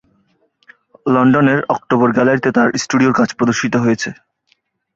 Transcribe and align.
লন্ডনের 1.05 1.59
October 1.75 2.09
gallery 2.15 2.41
তে 2.41 2.49
তাঁর 2.57 2.69
স্টুডিওর 2.83 3.17
কাজ 3.19 3.29
প্রদর্শিত 3.37 3.73
হয়েছে। 3.83 4.09